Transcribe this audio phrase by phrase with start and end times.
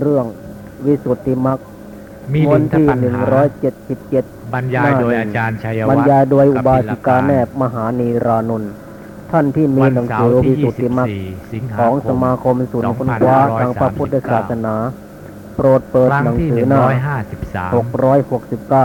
[0.00, 0.24] เรื่อง
[0.86, 1.58] วิสุทธิมรรค
[2.34, 8.72] มีมวดิลนทที่ปัญหนึ่งหาร้อยเจ็ดสิบเจ็ดบรรยายโดยอาจารย์ชัยบรวัรฒน์ยายโดยอุบาสิกากับแนบมหานีรานนท์
[9.30, 14.74] ท่านที่มีวันหนังเสาสือร์วิที่ สุทธิมรรค 24 สิงหาของคสมมาคมศูนย์ค้นคว้าทางพระพุทธศาสนา
[15.56, 16.82] โปรดเปิดครั้งหนังที่ สือหน้า
[17.68, 17.70] 153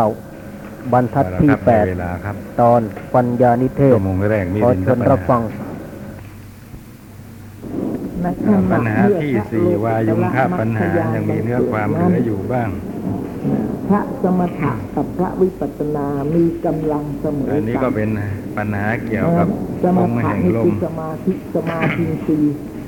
[0.05, 2.81] 669 บรรทัดที่ครับได้เวลาครับ8 ตอน
[3.15, 5.41] ปัญญานิเทศชั่วโมงแรกมีขอดินเชิญรับฟัง
[8.71, 12.69] ปัญหาที่สี่วายุงค่าปัญหายังมีเนื้อความเหลืออยู่บ้าง
[13.89, 18.09] พระสมถะกับพระวิปัสสนามีกำลังเสมออันนี้ก็เป็น
[18.57, 19.47] ปัญหาเกี่ยวกับ
[19.83, 22.37] สมองค์ถะแห่งนี่ลคืมอสมาธิสมาธิสี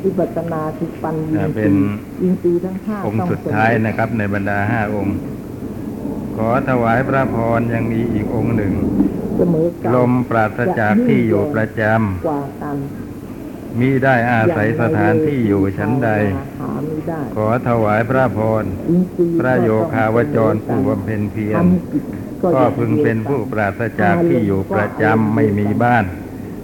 [0.04, 1.74] วิปัสสนาคือปัญญีอ่าเป็น
[2.22, 5.16] อินทรีย์ทั้งห้าองค์ต้สุดท้ายนะครับ ในบรรดาห้าองค์
[6.38, 8.74] ขอถวายพระพรยังมีอีกองค์หนึ่ง
[9.38, 11.82] เสมอกันลมปราศจากที่อยู่ประจ
[12.26, 13.07] กว่ากันำ
[13.80, 16.10] มิได้อาศัยสถานที่อยู่ชั้นใด
[16.60, 22.04] หาไม่ได้ขอถวายพระพรอินทรีย์พระโยคาวจรผู้บำเพ็ญเพียรทำกิจ
[22.54, 26.06] ก็พึงเป็นผู้ปราศจากที่อยู่ประจำไม่มีบ้าน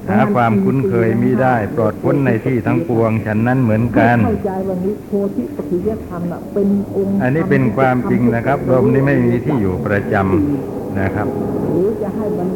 [0.10, 11.28] หาความคุ้นเคยมิได้ปลอดพ้นในที่ทั้งปวงฉันนั้นเหมือนกันเข้าใจวันนี้โพธิปัจจยธรรมน่ะเป็นองค์อันนี้เป็นความจริงนะครับลมนี้ไม่มีที่อยู่ประจำนะครับ
[11.72, 12.48] หรือจะให้มัน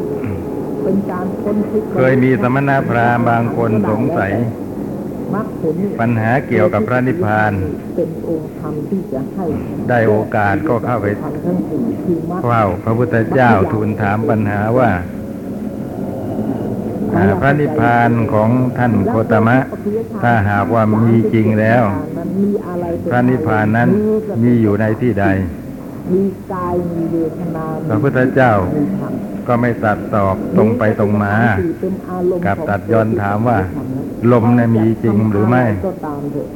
[0.88, 4.32] เป็นการค้นคิดเคยมีสมณพราหมณ์บางคนสงสัย
[5.34, 7.52] มรรคผลนี่ปัญหาเกี่ยวกับพระนิพพาน
[7.96, 9.46] เป็นองค์ธรรมที่จะให้
[9.88, 14.90] ได้โอกาสก็เข้าไปธรรมทั้งสี่คือมรรคเฝ้าพระพุทธเจ้าทูลถามปัญหาว่า
[17.16, 19.58] อ่าพระนิพพานของท่านโคตมะ
[20.22, 21.82] ถ้าหากว่ามีจริงแล้ว
[22.38, 23.88] มีอะไรเป็พระนิพพานนั้น
[24.42, 25.26] มีอยู่ในที่ใด
[26.12, 29.12] มีกายมีเวทนาพระพุทธเจ้ามีธรรม
[29.48, 31.34] ก็ไม่ตัดตอบตรงไปตรงมา
[31.80, 33.58] เป็นอารมณ์กับของตัดย้อนถามว่า
[34.32, 36.48] ลมน่ะมีจริงหรือไม่ก็ตามเถอะ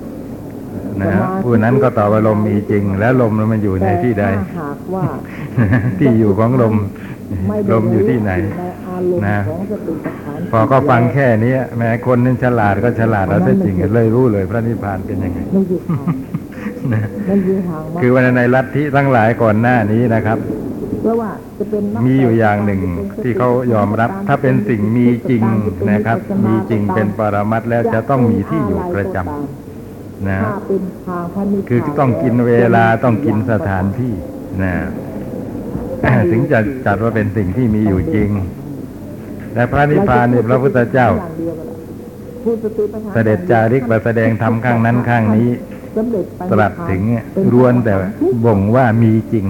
[1.01, 5.05] นะฮะผู้นั้นก็ตอบว่าลมมีจริง แล้วลมมันอยู่ในที่ใดแต่ถ้าหากว่า
[5.99, 6.75] ที่อยู่ของลม
[7.49, 16.07] ไม่ได้ลมอยู่ที่ไหนในอารมณ์นะของสติปัฏฐานพอก็ฟังแค่นี้แม้คนนั้นฉลาดก็ฉลาดแล้วแท้จริงเลยรู้เลย พระนิพพานเป็นยังไงไม่อยู่ทาง
[16.93, 20.39] นะไม่อยู่ทางมรรคคือว่าในลัทธิทั้งหลายก่อนหน้านี้นะครับ
[21.03, 22.81] เพราะว่าจะเป็นนักมีอยู่อย่างหนึ่ง
[23.23, 25.43] ที่เขายอมรับ ถ้าเป็นสิ่งมีจริง
[25.91, 34.13] นะครับ มีจริงเป็นปรมัตถ์แล้วจะต้องมีที่อยู่ประจำนะถ้าเป็นทางพระนิพพานคือต้องกินเวลาต้องกินสถานที่
[34.63, 34.75] นะ
[36.31, 38.29] ถึงจะจัดว่าเป็นสิ่งที่มีอยู่จริง
[39.55, 41.09] แต่พระนิพพานเนี่ยพระพุทธเจ้า
[42.45, 45.49] ผู้สติปัฏฐานเสด็จจาริกมาแสดงธรรมข้างนั้นข้างนี้
[45.97, 47.95] สำเร็จไปตรัสถึงเนี่ยล้วนแต่
[48.45, 49.47] บ่งว่ามีจริง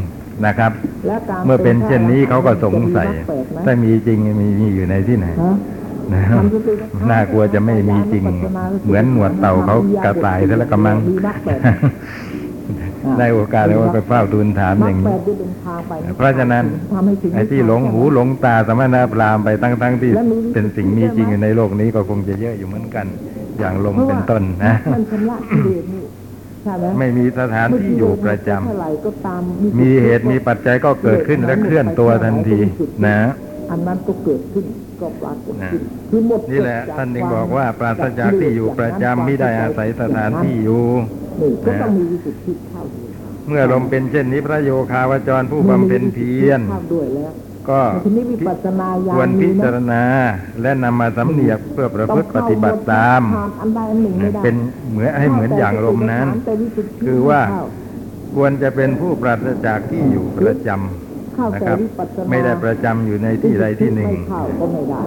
[0.46, 0.72] นะครับ
[1.06, 5.56] และการเมื่อเป็นเช่นนี้เขาก็สงสัยจะมีมรรคแปดไหมถ้ามีจริงมีมีอยู่ในที่ไหนฮะ
[6.14, 6.42] นะครับ
[7.10, 8.24] น่ากลัวจะไม่มีจริง
[8.84, 11.60] เหมือนหนวดเต่าเขากระต่ายซะแล้วกำลังมีมรรคแปด
[13.18, 20.12] ได้โอกาสแล้วว่าไปเฝ้าทูลถามอย่างมรนี้รคแปดที่เป็นทางไปเพราะฉะนั้นทำให้ถึงไอ้ที่หลงหูหลงตาสมณพราหมณ์ไปตั้งทั้งที่
[20.52, 23.06] เป็นสิ่งมีจริงอยู่ในโลกนี้ก็คงจะเยอะอยู่เหมือนกัน
[23.58, 24.74] อย่างลมเป็นต้นนะ
[26.78, 29.42] ไหมไม่มีสถานที่อยู่ประจำเท่าไหร่ก็ตาม
[29.80, 32.58] มีเหตุมีปัจจัยก็เกิดขึ้นและเคลื่อนตัวทันที
[33.06, 33.18] นะ
[33.70, 34.64] อันนั้นก็เกิดขึ้น
[35.00, 40.84] ก็ปรากฏขึ้นนะคือหมดนี่แหละท่านจึงบอกว่าปราศจากที่อยู่ประจำไม่ได้อาศัยสถานที่อยู่
[41.40, 43.10] นี่ก็ต้องมีวิสุทธิเข้าด้วย
[43.48, 47.32] เมื่อลมเป็นเช่นนี้พระโยคาวจรผู้บำเพ็ญเพียรเข้าด้วยแล้ว
[47.68, 50.04] ก็ทีนี้วิปัสสนาญาณควรพิจารมีไหมณา
[50.62, 54.54] และนำมาสำเนียกเพื่อประพฤติปฏิบัติตามต้องเข้หดอันใดอันหนึ่งไม่ได้เป็น
[54.90, 57.62] เหมือนให้เหมือนอย่างลมนั้นแต่วิสุทธิคือว่าเข้
[58.36, 65.00] ควรจะเป็นผู้ปราศจากที่อยู่ประจำเข้านะแต่ครับวิปัสสนาไม่ได้ประจำอยู่ในที่ใดที่หนึ่งไม่เข้าก็ไม่ได้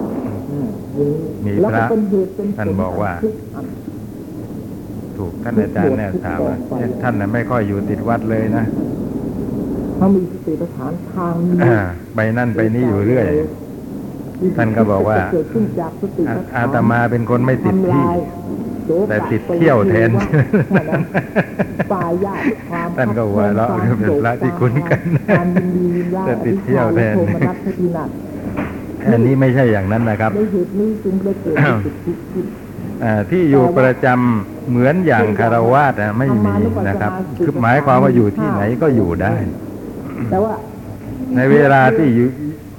[0.50, 1.14] อืมอย่างนี้
[1.46, 3.66] มีแล้วพระเป็นเหตุเป็นผลท่านบอกว่าทุกอัน
[5.18, 8.66] ถูกท่านอาจารย์เนี่ยถามว่าเอ๊ะท่านน่ะไม่ค่อยอยู่ติดวัดเลยนะ
[9.98, 11.80] เขามีสติปัฏฐานทางนี้อ่า
[12.16, 13.26] ไปนั่นไปนี่อยู่เรื่อย
[14.58, 18.18] ท่านก็บอกว่าเกิดขึ้นจากสติอาปัฏฐานอาตมาเป็นคนไม่ติดที่ทำลาย
[18.86, 20.10] โสกะแต่ติดเที่ยวแทน
[20.70, 21.02] แค่นั้น
[21.92, 28.10] ปลายญาติความท่านก็หัวเราะคับเป็นพระที่คุ้นกันการยินดียินร้ายแต่ติดเที่ยวแทนอธิษฐาและโทมนัสพินัส
[29.14, 32.46] อันนี้ไม่ใช่อย่างนั้นนะครับในเหตุนี้จึงได้เกิดวิสุทธิขึ้น
[33.04, 36.54] อ่าที่อยู่ประจำเหมือนอย่างคารวาสอะไม่มี
[36.88, 37.12] นะครับ
[37.46, 39.36] คือหมายความว่าอยู่ที่ไหนก็อยู่ได้
[40.30, 40.54] แต่ว่า
[41.36, 42.28] ในเวลาที่อยู่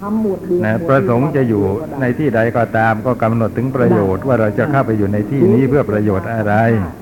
[0.02, 6.54] ทำหมวดเดียวนะหมวดประสงค์จะอยู่เดีวก็ในได้ที่ใดก็ตามก็กำหนดถึงประโยชน์ว่าเราจะเข้าไปอยู่ในที่นี้เพื่อประโยชน์อะไร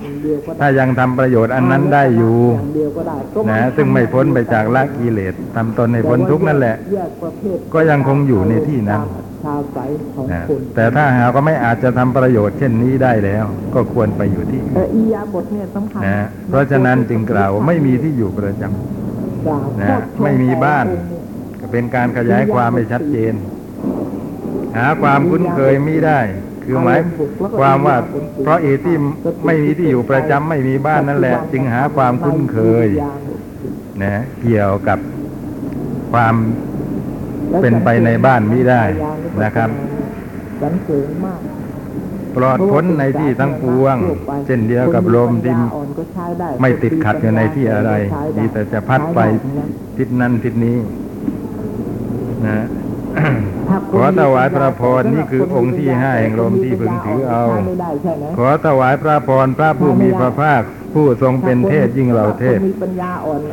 [0.03, 9.01] อย่างเดียวก็ได้ถ้ายังทำประโยชน์อันนั้นได้อยู่างเดียวก็ได้ก็นะซึ่งไม่พ้นไปจากละกิเลสทำตนให้พ้นทุกข์นั่นแหละแยกประเภทก็ยังคงอยู่ในที่นั้น
[9.45, 9.79] ชาวไส
[10.15, 13.45] ของนะคนแต่ถ้าหากว่าไม่อาจจะทำประโยชน์เช่นนี้ได้แล้ว
[13.75, 19.04] ก็ควรไปอยู่ที่เออื่นออียาบทเนี่ยสำคัญนะเพราะฉะนั้นจึงกล่าวว่าไม่มีที่อยู่ประจำกล่าว
[19.81, 23.35] นะโทษไม่มีบ้านองค์เยก็เป็นการขยายความไม่ชัดเจน
[24.77, 26.21] หาความคุ้นเคยไม่ได้
[26.65, 27.01] คือหมาย
[27.59, 27.97] ความว่า
[28.43, 28.97] เพราะเหตุที่
[29.47, 32.89] ไม่มีที่อยู่ประจำไม่มีบ้านนั่นแหละ จึงหาความคุ้นเคย
[34.03, 34.99] นะเกี่ยวกับ
[36.13, 36.35] ความ
[37.61, 38.83] เป็นไปในบ้านมิได้
[39.43, 39.71] นะครับ
[40.61, 41.54] สันเสริญมาก
[42.37, 43.97] ปลอดพ้นในที่ทั้งปวง
[44.47, 45.55] เช่นเดียวกับลมที่
[46.61, 47.93] ไม่ติดขัดอยู่ในที่อะไร
[48.37, 49.21] มีแต่จะพัดไป
[49.97, 50.77] ทิศนั้นทิศนี้
[52.47, 52.67] นะ
[53.93, 57.45] ขอถวายพระพรนี่คือองค์ที่ห้าแห่งลมที่พึงถือเอา
[58.37, 60.63] ขอถวายพระพรพระผู้มีพระภาค
[60.95, 62.61] ผู้ทรงเป็นเทพยิ่งเหล่าเทพ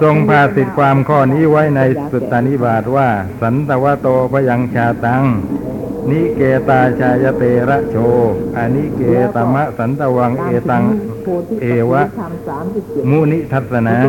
[0.02, 1.82] ทรงพาสิทธิความข้อนี้ไว้ใน
[2.12, 3.10] สุตตานิบาตว่า
[3.42, 5.24] สันตวโตพยังชาตัง
[6.10, 7.96] นิเกตาชายเตระโช
[8.58, 9.02] อานิเก
[9.36, 10.84] ตมะสันตวังเอตัง
[11.62, 12.04] เอวะ
[13.10, 14.08] มุนิทัศนัง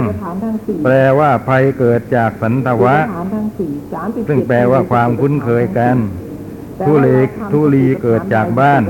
[0.84, 2.96] แปลว่าภัยเกิดจากสันตวะ
[4.28, 5.96] ซึ่งแปลว่าความคุ้นเคยกัน
[6.86, 8.82] ทุเลกทุลีเกิดจากบ้าน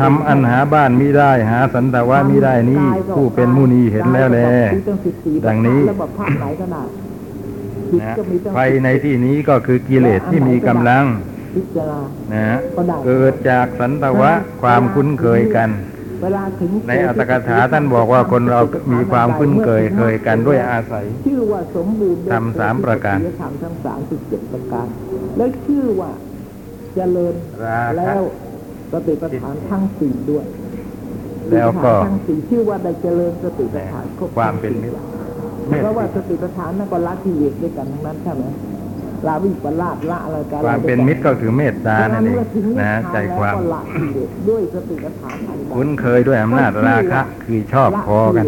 [0.00, 2.84] ทำอันหาบ้านมิได้หาสันตวะมิได้นี้
[3.14, 4.40] ผู้เป็นมุนีเห็นแล้วแล
[5.46, 6.82] ดังนี้ระบบภาคไหนก็ได้
[7.90, 11.04] ผิดนะก็มีตั้งภัยในที่นี้ก็คือกิเลสที่มีกำลัง
[11.54, 12.00] พิจารณา
[12.32, 12.58] นะฮะ
[13.06, 15.70] เกิดจากสันตวะความคุ้นเคยกัน
[16.22, 18.60] เวลาถึงในอัตถกถาท่านบอกว่าคนเรา
[18.92, 24.86] มีความคุ้นเคยเคยกันด้วยอาศัยชื่อว่าสมบูรณ์ทำสามประการทำทั้งสามสิบเจ็ดประการ
[25.36, 26.10] แล้วชื่อว่า
[26.94, 27.34] เจริญ
[27.64, 28.20] ราคะแล้ว
[28.92, 30.44] สติปัฏฐานทั้งสี่ด้วย
[31.52, 34.96] แล้วก็สติปัฏฐานทั้งสี่ชื่อว่าได้เจริญสติปัฏฐานครบความเป็นมิตร
[35.80, 38.44] เพราะว่าสติปัฏฐานนั่นก็ละกิเลสด้วยกันทั้งนั้นใช่ไหม
[39.28, 42.38] ละวิปลาสละอะไรกันความเป็นมิตรก็คือเมตตานั่นเอง
[42.80, 48.46] นะใจความก็ละกิเลสด้วยสติปัฏฐานอันใดคุ้นเคยด้วยอำนาจราคะ คือชอบพอกัน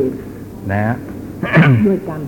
[0.71, 0.95] นะฮะ
[1.89, 2.21] ด้วยกัน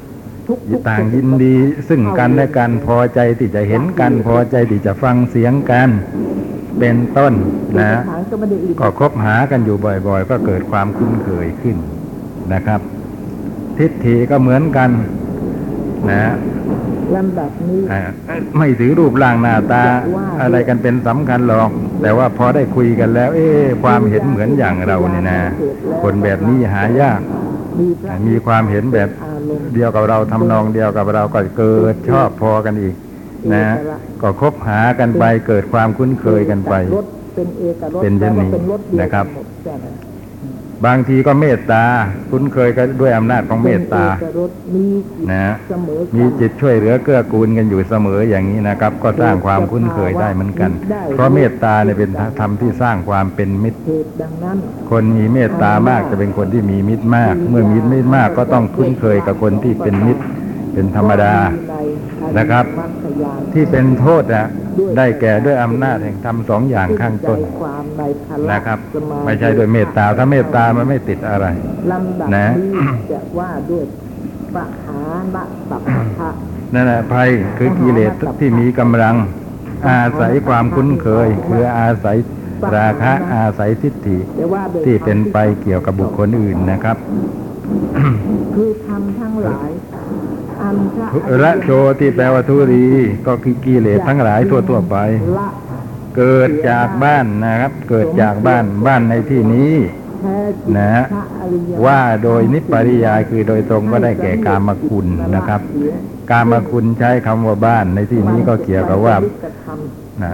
[0.49, 1.57] ทุกๆต่างยินดี
[1.89, 5.89] ซึ่งกันและกันพอใจที่จะเห็นกัน พอใจที่จะฟังเสียงกัน
[6.79, 7.35] เป็นต้น
[7.79, 11.77] นะสติปัฏฐานก็ไม่ได้อื่นก็คบหากันอยู่บ่อย ๆ ก็เกิดความคุ้นเคยขึ้น
[12.55, 12.81] นะครับ
[13.79, 14.91] ทิฏฐิก็เหมือนกัน
[16.11, 16.33] นะ
[17.17, 18.01] ลำดับนี้อ่า
[18.59, 19.85] ไม่ถือรูปร่างหน้าตา
[20.43, 21.71] อะไรกันเป็นสำคัญหรอก
[22.03, 25.41] แต่ว่าพอได้คุยกันแล้ว เอ๊ะความเห็นเหมือนอย่างเราเนี่ยนะ
[26.03, 27.21] คนแบบนี้หายาก
[27.79, 32.95] มีพระมีความเห็นแบบอารมณ์เดียวกับเราทำนองเดียวกับเราก็เกิดชอบพอกันอีก
[33.53, 33.63] นะ
[34.23, 39.87] ก็คบหากันไปเกิดความคุ้นเคยกันไปรถเป็นเอกรถเป็นเช่นนี้แปลว่าเป็นรถเดียวกันะครับหมดใช่ไหม
[40.87, 41.85] บางทีก็เมตตา
[42.31, 50.71] คุ้นเคยกันด้วยอำนาจของเมตตาเป็นเอกรถมีจิตนะเสมอกันมีจิตช่วยเหลือเกื้อกูลกันอยู่เสมออย่างนี้นะครับ ก็สร้างความคุ้นเคยได้เหมือนกัน
[51.15, 52.11] เพราะเมตตาเนี่ยเป็น
[52.41, 54.57] ธรรมที่สร้างความเป็นมิตรเหตุดังนั้น
[54.91, 60.23] คนมีเมตตามากจะเป็นคนที่มีมิตรมาก เมื่อมีมิตรมากก็ต้องคุ้นเคยกับคนที่เป็นมิตร
[60.73, 61.35] เป็นธรรมดา
[62.39, 62.65] นะครับ
[63.53, 64.47] ที่เป็นโทษอะ
[64.97, 71.47] ได้แก่ด้วยอำนาจแห่งธรรมสองอย่างข้างต้นความในพละนะครับสาธิไม่ใช่ด้วยเมตตาถ้าเมตตามันไม่ติดอะไร
[71.93, 72.73] ลำดับนะนี้
[73.13, 73.85] จะว่าด้วย
[74.55, 75.01] ปะหา
[75.35, 75.83] นะสัพ
[76.19, 76.31] พะ
[76.75, 79.17] นั่นแหละภัยคือกิเลสที่มีกำลัง
[79.89, 82.17] อาศัยความคุ้นเคย คืออาศัย
[82.77, 86.97] ราคะอาศัยทิฏฐิแต่ว่าโดยที่เป็นไปเกี่ยวกับบุคคลอื่นนะครับ
[88.55, 89.71] คือทำทั้งหลาย
[90.63, 90.77] อัน
[91.41, 91.69] พระโช
[91.99, 92.87] ที่แปลว่าทุรี
[93.27, 94.97] ก็คือกิเลสทั้งหลายทั่วๆไป
[96.17, 99.73] เกิดจากบ้านนะครับ เกิดจากบ้านบ้านในที่นี้
[100.79, 101.05] นะพระ
[101.87, 105.07] ว่าโดยนิปริยายคือโดยตรงก็ได้แก่กามคุณ
[105.37, 105.61] นะครับ
[106.31, 109.17] กามคุณใช้คำว่าบ้านในที่นี้ก็เกี่ยวกับว่า
[110.23, 110.33] นะ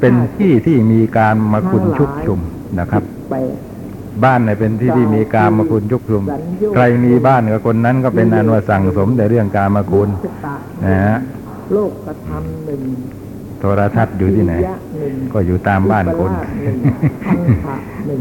[0.00, 2.40] เป็นที่ที่มีการมาคุณชุกชุม
[2.78, 3.02] นะครับ
[4.24, 6.22] บ้านเนี่ยเป็นที่ที่มีการมาคุณชุกชุม
[6.74, 10.54] ใครมีบ้านกับคนนั้นก็เป็นอันว่าสั่งสมแต่เรื่องการมาคุณชะตา
[10.84, 11.16] นะฮะ
[11.72, 12.80] โลกกระทำหนึ่ง
[13.60, 16.78] โทรทัศน์อยู่ที่ไหนวิริยะหนึ่งก็อยู่ตามบ้านคนวิปลสหนึ่ง
[17.24, 18.20] พันธะหนึ่ง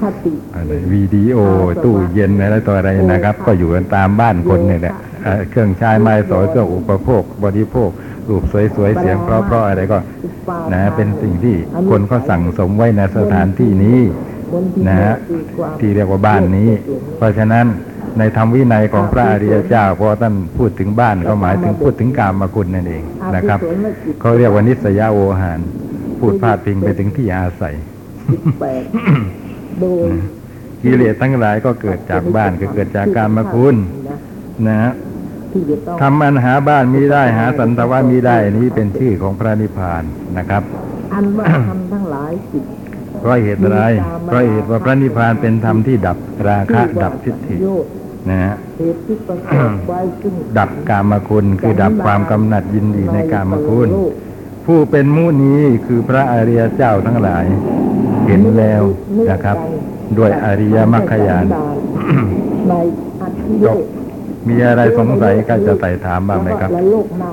[0.00, 1.36] คติอะไรหนึ่งวิดีโอ
[1.84, 7.90] ตู้เย็นอะไรต่ออะไรนะครับ ก็อยู่กันตามบ้านคนเนี่ยแหละเอ่อเครื่องใช้ไม้สอยเครื่องอุปโภค บริโภค
[8.28, 8.42] รูป
[8.76, 9.98] สวยๆเสียงเพราะๆอะไรก็
[10.72, 11.56] นะเป็นสิ่งที่
[11.90, 13.98] คนเขาสั่งสมไว้ในสถานที่นี้
[14.88, 15.14] นะฮะ
[15.80, 16.70] ที่เรียกว่าบ้านนี้
[17.16, 17.66] เพราะฉะนั้น
[18.18, 23.02] ในธรรมวินัยของพระอริยเจ้าพอท่านพูดถึงบ้านก็หมายถึงพูดถึงกามคุณนั่นเอง
[23.36, 23.58] นะครับ
[24.20, 25.60] เขาเรียกว่านิสยาโวหาร
[26.18, 27.74] พูดพาดพิงไปถึงที่อาศัย
[30.82, 33.76] กิเลสทั้งหลายก็เกิดจากบ้านก็เกิดจากการมาคุณ
[34.68, 34.92] นะฮะ
[36.02, 40.02] ทำอันหาบ้านมีได้หาสันตวะมีได้นี้เป็นชื่อของพระนิพพาน
[40.38, 40.62] นะครับ
[41.12, 42.64] อันว่าทำทั้งหลายสิบ
[43.22, 43.82] เพราะเหตุอะไร
[44.26, 47.90] เพราะเหตุว่าพระนิพพานเป็นธรรมที่ดับราคะ ดับทิฏฐิโยชน์
[48.30, 53.88] นะฮะเหตุที่ประกอบไว้ซึ่งดับกามคุณคือดับความกำหนัดยินดีในกามคุณ
[54.66, 55.54] ผู้เป็นมุนี
[55.86, 57.44] คือพระอริยเจ้าทั้งหลาย
[58.26, 58.82] เห็นแล้ว
[59.30, 59.56] นะครับ
[60.18, 61.46] ด้วยอริยมรรคญาณ
[62.68, 62.74] ใน
[63.20, 63.86] อัตถิโยชน์
[64.48, 67.32] มีอะไรสงสัยก็จะไต่ถามบ้างไหมครับ และโลกหน้า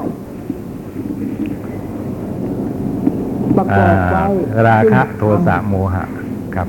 [3.59, 4.25] ประกอ่าอบไว้
[4.67, 6.03] ราคะโทสะโมหะ
[6.55, 6.67] ครับ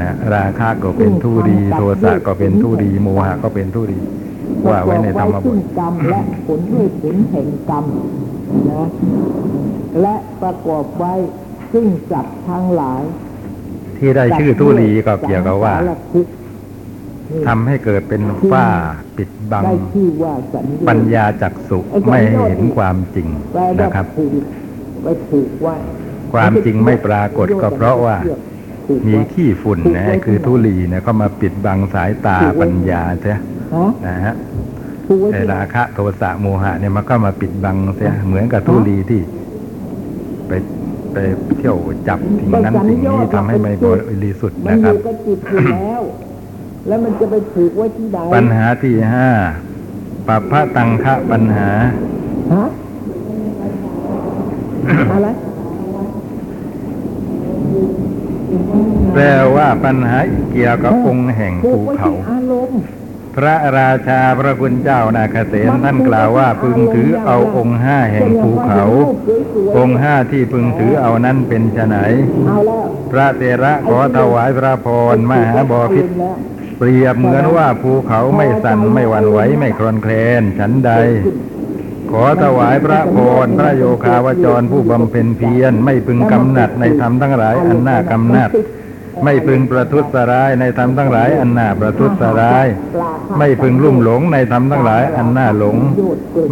[0.00, 3.98] นะราคะก็เป็นทุรีโทสะก็เป็นทุรีโมหะก็เป็นทุรี
[4.68, 7.84] ว่าไว้ในธรรมบซึ่ทงกรรมและผลด้วยผลแห่งกรรม
[8.70, 8.86] นะ
[10.00, 11.14] และประกอบไว้
[11.72, 13.02] ซึ่งจับทั้งหลาย
[13.98, 16.32] ที่ได้ชื่อทุรีก็เกี่ยวกับว่าสังสรทุกข์
[17.30, 18.66] นี่ทำให้เกิดเป็นฝ้า
[19.16, 21.78] ปิดบังได้ชื่อว่าสัญญปัญญาจักสุ
[22.10, 24.06] ไม่ให้เห็นความจริงแปลว่านะครับ
[25.28, 28.16] ผูกไว้ผูกไว้ ความจริงไม่ปรากฏก็เพราะว่า
[28.86, 33.42] ผูกไว้มีขี้ฝุ่นนะคือทุลีเนี่ยก็มาปิดบังสายตาปัญญาใช่ฮะ
[34.06, 34.34] นะฮะ
[35.06, 39.20] ผูกไว้ไอ้ที่ราคะโทสะโมหะเนี่ยมันก็มาปิดบังเสียเหมือนกับทุลีที่
[40.48, 40.52] ไป
[41.12, 41.16] ไป
[41.56, 41.76] เที่ยว
[42.08, 43.86] จับสิ่งนั้นสิ่งนี้ทำให้ไม่บ
[44.24, 46.02] ริสุทธิ์มันนะอครับยู่กับจิตอยู่แล้ว
[46.88, 49.28] แล้วมันจะไปผูกไว้ที่ใดปัญหาที่ห้า
[50.28, 51.68] ปัปพะตังคะปัญหา
[52.52, 52.64] ฮะ
[55.12, 55.28] อะไร
[59.14, 60.18] แปลว่าปัญหา
[60.52, 62.80] เกี่ยวกับองค์แห่งผูภูกไว้เขาที่อารมณ์
[63.36, 68.84] พระราชาพระคุณเจ้านาคเสนท่านกล่าวว่าพึงถือเอาองค์ห้าแห่งภูเขา
[69.76, 71.96] องค์ห้าที่พึงถือเอานั้นเป็นไฉน
[72.46, 76.06] เอาแล้วพระเตระขอถวายพระพรมหาบอพิษ
[76.78, 80.92] เปรียบเหมือนว่าภูเขาไม่สั่นไม่หวั่นไหวไม่คลอนแคลนฉันใด
[82.10, 88.50] ขอถวายพระพรพระโยคาวจรผู้บำเพ็ญเพียรไม่พึงกำหนัดในธรรมทั้งหลายอันน่ากำหนัด
[89.24, 92.66] ไม่พึงประทุษร้ายในธรรมทั้งหลายอันน่าประทุษร้าย
[93.38, 95.76] ไม่พึงลุ่มหลงในธรรมทั้งหลายอันน่าหลง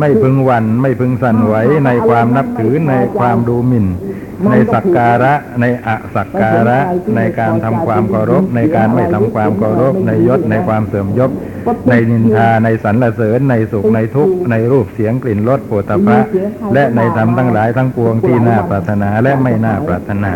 [0.00, 1.54] ไม่พึงหวั่นไม่พึงสั่นไหว
[1.86, 3.86] ในความนับถือในความดูหมิ่น
[4.50, 6.78] ในสักการะในอสักการะ
[7.16, 11.30] ในการทำความเคารพ ในการไม่ทำความเคารพ ในยศในความเสื่อมยศ
[11.88, 16.18] ในนินทาในสรรเสริญ ในสุขในทุกข์ในรูปเสียงกลิ่นรสโผฏฐัพพะ
[16.74, 20.34] และในธรรมทั้งหลายทั้งปวงที่น่าปรารถนาและไม่น่าปรารถนา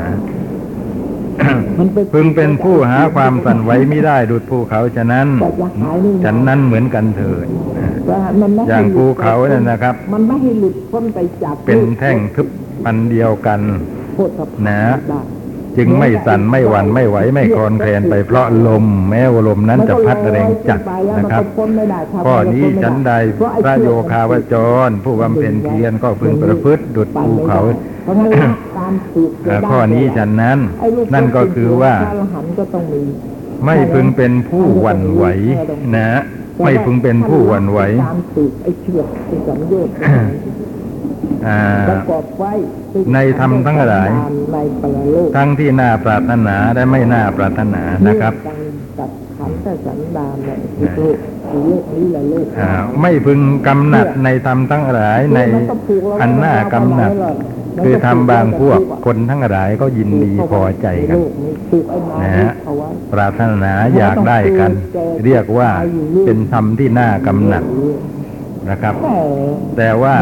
[2.15, 5.27] พึงเป็นผู้หาความสั่นไหวไม่ได้ดุดภูเขาฉะนั้น
[6.25, 7.47] ฉันนั้นเหมือนกันเถิด
[8.41, 12.49] มันไม่ให้อย่างภูเขาเนี่ยนะครับ มันไม่ให้หลุดพ้นไปจากเป็นแท่งทึบ
[12.85, 13.61] ปันเดียวกัน
[14.15, 14.81] โคตรสภาพนะ
[15.11, 15.21] ได้
[15.79, 20.81] จึงไม่สั่นไม่หวั่นไม่ไหวไม่คลอนแคลนไปเพราะลม แม้ว่าลมนั้นจะพัดแรงจัด
[21.19, 21.43] นะครับ
[22.25, 23.13] ข้อนี้ฉันใด
[23.65, 24.55] พระโยคาวจ
[24.89, 27.61] ร ผู้บำเพ็ญเพียรก็พึงประพฤติดุดภูเขา
[29.09, 33.03] เพราะงั้นการผูกอ่าข้อนี้ฉันนั้นไอ้ลูนั่นก็คือว่าพระอรหันต์ก็ต้องมี
[33.65, 35.25] ไม่พึงเป็นผู้หวั่นไหว
[35.97, 36.09] นะ
[36.65, 39.89] ไม่พึงเป็นผู้หวั่นไหวการผูกไอ้เชือกไอ้สัญญาณ
[41.47, 42.53] อ่าประกอบไว้
[42.93, 44.11] ซึ่งในธรรมทั้งหลาย
[44.53, 50.51] ในปรโลกทั้งที่น่าปรารถนาและไม่น่าปรารถนานะครับเรื่องการตัดขันธ์สันดานใน
[50.97, 51.17] โลก
[51.67, 55.39] โลกนี้และโลกหอ่าน้าไม่พึงกำหนัดในธรรมทั้งหลายใน
[56.21, 57.13] อันน่ากำหนัด
[57.85, 61.19] คือทำบางพวกคนทั้งหลายก็ยินดีพอใจกัน
[62.23, 62.51] นะฮะ
[63.13, 64.73] ปรารถนาอยากได้กัน
[65.25, 65.71] เรียกว่า
[66.25, 67.65] เป็นธรรมที่น่ากำหนัด
[68.71, 68.95] นะครับ
[69.77, 70.15] แต่ว่า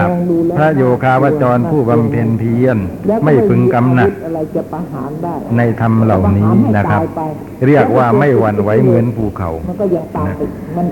[0.57, 2.79] พระโยคาวจรผู้บำเพ็ญเพียร
[3.25, 4.11] ไม่พึงกำหนัด
[5.57, 7.03] ในธรรมเหล่านี้นะครับ
[7.67, 9.51] เรียกว่าไม่หวั่นไหวเหมือนภูเขา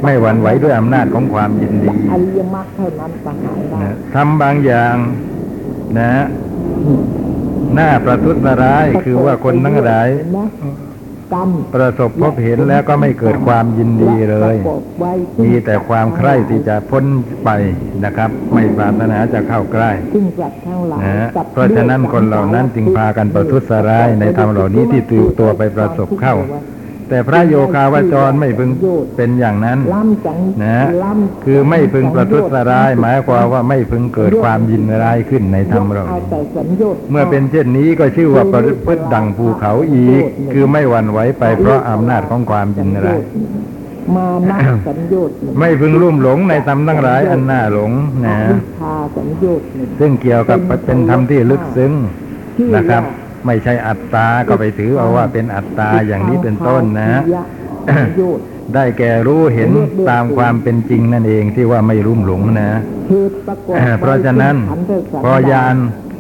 [0.04, 1.96] ไม่หวั่นไหวด้วยอำนาจของความยินดี
[4.14, 4.96] ทำบางอย่าง
[5.99, 6.11] นะ
[7.75, 10.40] หน้าประทุษร้ายคือว่าคนทั้งหลายเห็นไหม
[11.35, 15.12] กรรมประสบพบเห็นแล้วก็ไม่เกิดความยินดีเลยประกอบไว้
[15.45, 17.05] มีแต่ความใคร่ที่จะพ้น
[17.45, 17.50] ไป
[18.05, 26.35] นะครับ ไม่ปรารถนาจะเข้าใกล้ซึ่งสัตว์ทั้งหลายนะฮะกับเพราะฉะนั้นคนเหล่านั้นจึงพากันประทุษร้ายในธรรมเหล่านี้ที่ติวตัวไปประสบเข้า
[27.08, 28.70] แต่พระโยคาวจรไม่พึง
[29.16, 40.22] เป็นอย่างนั้นล้ำจังนะล้ำคือไม่พึงประทุษร้าย หมายความว่าไม่พึงเกิดความยินร้ายขึ้นในธรรมเหล่าเอานี้แต่สัญญาณเมื่อเป็นเช่นนี้ก็ชื่อว่าประพฤติดังภูเขาอีก
[40.52, 43.20] คือไม่หวั่นไหวไปเพราะอำนาจของความยินร้าย
[44.16, 47.92] มานะสัญญาณหนึ่งไม่พึงลุ่มหลงในธรรมทั้งหลายอันน่าหลง
[48.25, 51.92] นะอวิชชาสัญญาณหนึ่งซึ่งเกี่ยวกับเป็นธรรมที่ลึกซึ้ง
[52.56, 57.49] ชื่อนะครับว่า ไม่ใช่อัตตาก็ไปถือเอาว่าเป็นอัตตาอย่างนี้เป็นต้นนะสัญญาณ
[58.75, 59.71] ได้แก่รู้เห็น
[60.11, 65.76] ตามความเป็นจริงนั่นเองที่ว่าไม่รุ่มหลงนะคือประกอบไว้เพราะฉะนั้นซึ่งขัธ์สันพอยาน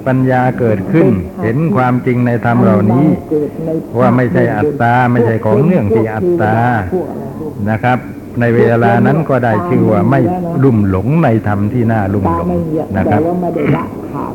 [0.06, 1.08] ปัญญาเกิดขึ้น
[1.44, 3.70] เห็นความจริงในธรรมเหล่านี้เกิดใน
[4.00, 6.54] ว่าไม่ใช่อัตตาไม่ใช่ของเนื่องที่อัตตา
[6.92, 7.98] พวกอะไรพวกนะครับ
[8.40, 10.20] ในเวลานั้นก็ได้ชื่อว่าไม่
[10.64, 14.34] ลุ่มหลงในธรรมที่น่าลุ่มตาหลงไม่เหยียบนะคแต่รับว่าไม่ได้ละขาด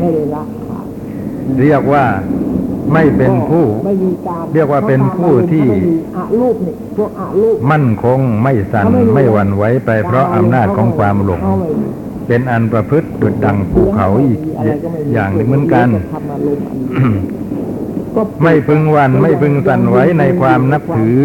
[0.00, 0.67] ไม่ได้ละขาด
[1.62, 2.04] เรียกว่า
[2.92, 11.86] ไม่เป็นผู้ไม่มีการเรียกว่าเป็นผู้ที่ไม่มีอะรูปนี่พวกอะรูปมั่นคงไม่สั่นไม่หวั่นไหวไปเพราะอำนาจของความหลงเขาไม่มี
[12.28, 14.40] เป็นอันประพฤติดุดดังภูเขาอีก
[15.12, 17.20] อย่างหนึ่งเหมือนกันทำอารมณ์อันนี้
[18.16, 21.18] ก็ไม่พึงหวันไม่พึงสั่นไหวในความนับถือ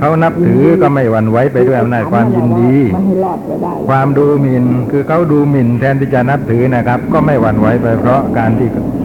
[0.00, 9.01] เขานับถือก็ไม่หวั่นไหวไปด้วยอำนาจความยินดีไม่ให้รอดไปได้ความดูหมิ่นคือเขาดูหมิ่นแทนที่จะนับถือนะครับ ก็ไม่หวั่นไหวไปเพราะการที่ลูกกระทง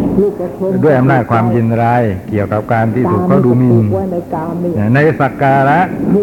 [0.84, 5.80] ด้วยอำนาจความยินร้าย เกี่ยวกับการที่ถูกเขาดูหมิ่นผูกไว้ในกามนี่ในสักการะ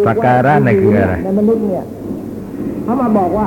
[0.07, 1.85] สักการะนั่นคืออะไรในมนุษย์เนี่ย
[2.85, 3.47] เขามาบอกว่า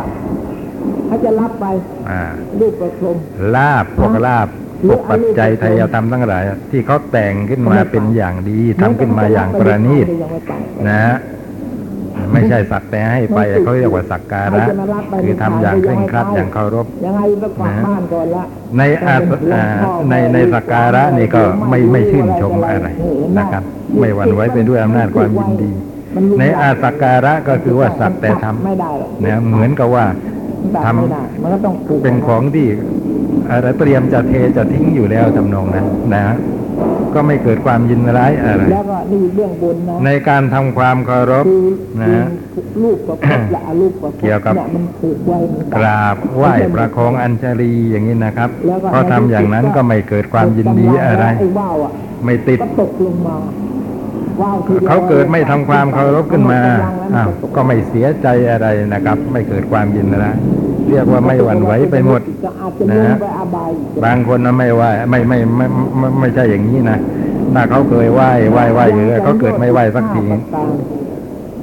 [1.07, 1.65] เขาจะรับไป
[2.09, 2.21] อ่า
[2.59, 3.15] ลูกกระทง
[3.55, 4.47] ลาบพวกลาบ
[4.87, 10.51] พวกปัจจัยไทยธรรมทั้งหลาย ที่เขาแต่งขึ้นมาเป็นอย่างดีทำขึ้นมาอย่างประณีตยังไม่ไป
[10.87, 11.17] นะฮะ
[12.33, 14.65] ไม่ใช่สักแต่ให้ไปเขาเรียกว่าสักการะ
[15.23, 18.43] คือทำอย่างเคร่งครัดอย่างเคารพยังไงต้องกลับบ้านก่อนละ
[18.77, 19.63] ในอาสอ่า
[20.09, 22.89] ในในสักการะนี่ก็ไม่ไม่ชื่นชมอะไร
[23.37, 23.63] นะครับ
[23.99, 25.71] ไม่หวั่นไหวไปด้วยอำนาจความยินดี
[26.39, 30.05] ในอาสักการะก็คือว่าสักแต่ทไม่ได้หรอกำนะเหมือนกับว่า
[30.75, 32.67] ตัดทำไม่ได้มันก็ต้องปลูกเป็นของที่
[33.49, 36.37] อะไรเตรียมจะเทจะทิ้งอยู่แล้วทำนองนั้นนะฮะ
[37.13, 41.67] ก็ไม่เกิดความยินร้ายอะไรแล้วก็นี่เรื่องบุญนะในการทำความเคารพคือ
[42.01, 51.91] นะฮะคือลูกประพฤติและอลูกประพฤติเกี่ยวกับนี่มันผูกไว้เหมือนกกันราบไหว้ประคองอัญชลีอย่างนี้นะครับแล้วก็เพราะทำอย่างนั้นก็ไม่เกิดความยินดีอะไรไอ้ว่าวอะ
[52.25, 53.35] ไม่ติดก็ตกลงมา
[54.41, 60.37] ว่าวทีดียวเขาเกิดไม่ทำความเคารพขึ้นมาำลังแล้วอ้าวตก็ไม่เสียใจอะไรนะครับ ไม่เกิดความยินร้าย
[60.89, 66.97] เรียกว่าไม่หวั่นไหวไปหมดก็อาจจะนะลงฮะไปอบายอีกบางคนนะไม่ไหวไม่ไม่ไม่ไม่ไม่ไม่ใช่อย่างนี้นะ
[67.53, 70.23] ถ้าเขาเคยไหว้ไหว้ไหว้อยู่แล้วเขาเกิดไม่ไหว้สักที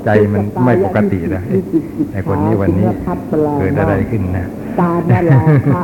[0.05, 1.63] ใจมันไม่ปกตินะเอ๊ะ
[2.13, 2.87] ไอคนนี้วันนี้
[3.59, 4.47] เกิดอะไรขึ้นนะ
[4.81, 5.41] ตาดารา
[5.75, 5.83] คะ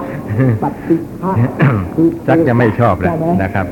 [0.62, 1.33] ปฏิฆะ
[1.94, 3.66] คือชักจะไม่ชอบแล้วใไหมนะครับ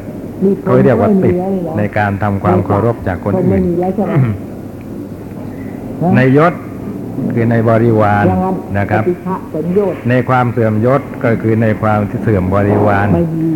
[0.44, 4.12] นี่เขาเรียกว่าติดไม่มีแล้วในการทำความเคารพจากคนไม่อื่นมีแล้วใช่ไหม
[6.16, 6.52] ในยศ
[7.34, 13.48] คือในบริวารอย่างนั้นนะครับปฏิฆะสัญโยชน์ในความเสื่อมยศก็คือในความที่เสื่อมบริวารไม่มี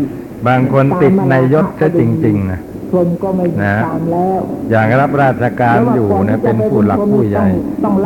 [0.46, 2.60] บางคนติดในยศซะจริง ๆ นะ
[2.92, 7.46] พรหมก็ไม่มีนะตามแล้วอย่างรับราชการอยู่นะเป็นผู้หลักผู้ใหญ่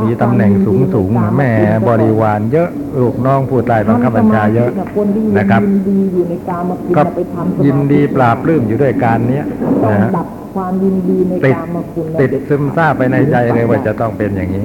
[0.04, 1.50] มีตำแหน่งสูงสูงๆนะแม่
[1.88, 2.68] บริวารเยอะ
[3.00, 9.44] ลูกน้องผู้ใต้บังคับบัญชาเยอะคนที่นะครับยินดีอยู่ในการมาคุณก็ไปทำสมาธิยินดีปราบปลื้มอยู่ด้วยการเนี้ย
[9.82, 14.64] ต้องนะฮะดับความยินดีในติดการมาคุณติดซึมซาบไปในใจเลยว่าจะต้องเป็นอย่างนี้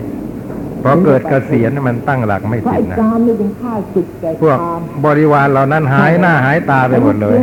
[0.84, 7.38] พอเกิดเกษียณมันตั้งหลักไม่เพราะติดไอ้นะการนี่เป็นค่าศึกแก่พวกกามบริวารเหล่านั้นหายหน้าหายตาไปหมดเลย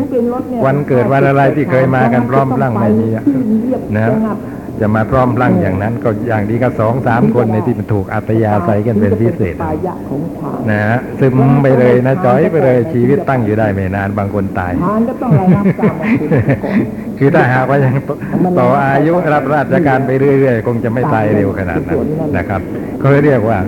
[0.66, 3.24] วันเกิดวันอะไรที่เคยมากันพร้อมพลั่งไม่มีอะ
[3.96, 4.06] นะ
[4.82, 16.78] จะมาพร้อมพลั่งอย่างนั้น ก็อย่างดีก็สองสามคนในที่มันถูกอัตยาศัยกันเป็นพิเศษปายะของฌานนะฮะซึมไปเลยนะจอยไปเลยชีวิตตั้งอยู่ได้ไม่นานบางคนตายฌานก็ต้องระงับกามมาคุณก่อน
[17.18, 17.94] คือถ้าหากว่ายัง
[18.58, 21.98] ต่ออายุรับราชการไปเรื่อยๆ คงจะไม่ตายเร็วขนาดนั้น
[22.36, 22.60] นะครับ
[23.02, 23.58] ก็เรียกว่า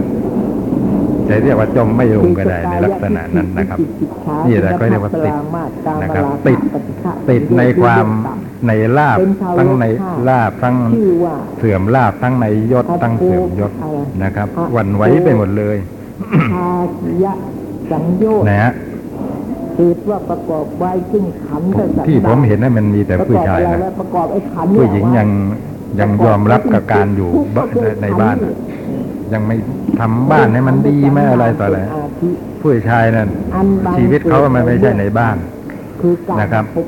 [1.29, 3.79] จะเรียกว่าจมไม่ลงก็ได้ในลักษณะนั้นนะครับ
[4.47, 5.35] นี่แหละเขาเรียกว่าติด
[6.03, 6.59] นะครับ ติด
[7.31, 8.07] ติดในความ
[8.67, 9.19] ในลาบ
[9.59, 9.85] ทั้งใน
[10.29, 13.73] ลาบทั้งชื่อว่าเสื่อมลาบทั้งในยศทั้งเสื่อมยศ
[14.25, 15.77] นะครับหวันไหวไปหมดเลย
[16.55, 17.33] ภาคิยะ
[17.91, 18.73] สัญโยชน์นะฮะ
[19.77, 25.29] เหตุว่าประกอบไว้ซึ่งขันธ์และสันดานที่ผมเห็นนั้นมันมีแต่ผู้ชายประกอบอะไรนะไว้ประกอบไอ้ขันธ์เนี่ผู้หญิงยัง
[26.01, 27.69] ยังยอมรับกับการอยู่บ้าน
[28.03, 28.37] ในบ้าน
[29.35, 29.57] ยังไม่
[30.01, 31.85] ทำบ้านให้มันดีไม่อะไรต่ออะไรา
[32.21, 32.29] ทิ
[32.61, 35.37] ผู้ชายนั่นอันบังชีวิตเขามันไม่ใช่ในบ้าน
[36.01, 36.87] คือการนะครับพบ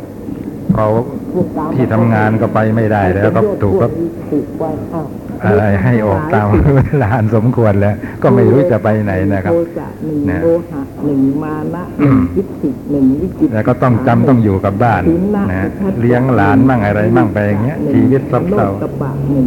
[0.74, 0.88] เขา
[1.34, 3.86] พวกกรที่ทำงานก็ไปไม่ได้แล้วก็ถูกก็
[4.30, 5.06] ถูกไว้อ้าว
[5.46, 15.02] อะไรให้ออกตามเวลาอันสมควรแล้ว ก็ไม่รู้จะไปไหนนะครับโทสะหนึ่งนะโลหะหนึ่งมานะหนึ่งวิจิตรหนึ่งวิจิตรแล้วก็ต้องจำต้องอยู่กับบ้าน
[15.50, 15.68] นะฮะ
[16.00, 19.46] เลี้ยงหลานมั่งอะไรมั่งไปอย่างเงี้ยชีวิตซบเซาโลกบะหนึ่ง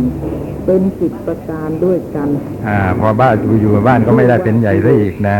[0.65, 2.29] เป็นสิบประการด้วยกัน
[2.67, 5.37] อ่า พอบ้านอยู่อยู่บ้านก็ไม่ได้เป็นใหญ่ซะอีกนะ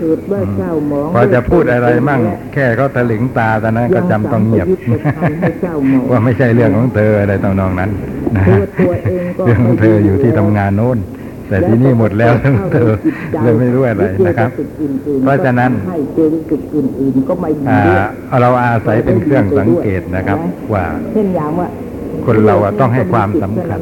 [0.00, 2.20] เกิดว่าเจ้าหมองพอจะพูดอะไรมั่ง
[2.54, 4.68] แค่เขาถลึงตาตอนนั้นก็จำต้องเงียบ
[6.10, 7.90] ว่าไม่ใช่เรื่องของเธออะไรตองนองนั้น
[8.36, 10.98] นะตัวตัวเองก็เรื่องของเธออยู่ที่ทำงานโน้น
[11.48, 12.90] แต่ที่นี่หมดแล้วเรื่องของเธอ
[13.42, 14.50] เลยไม่รู้อะไรนะครับ
[15.22, 17.96] เพราะฉะนั้นให้เจอจุดอื่นๆก็ไม่ดีอ่าด้ว
[18.38, 20.38] ยเราอาศัยเป็นเครื่องสังเกตนะครับ
[20.72, 21.68] ว่าเช่นอย่างว่า
[22.26, 23.80] คนเราอะต้องให้ความสำคัญ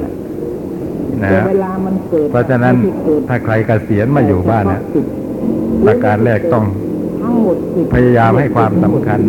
[1.24, 4.82] นะแต่ฮะเวลามันเกิดเพราะฉะนั้นไม่ได้เกิดถ้าใครเกษียณมาอยู่บ้านเนี่ย
[5.86, 6.64] ประการแรกต้อง
[7.22, 9.20] ทั้งหมดสิบพยายามให้ความสำคัญ